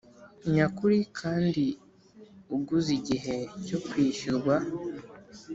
nyakuri 0.53 0.99
kandi 1.19 1.63
ugeze 2.55 2.89
igihe 2.99 3.35
cyo 3.65 3.77
kwishyurwa. 3.87 4.55